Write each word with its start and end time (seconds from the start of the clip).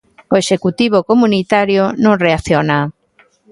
O 0.33 0.35
executivo 0.41 0.99
comunitario 1.09 1.83
non 2.03 2.21
reacciona. 2.25 2.79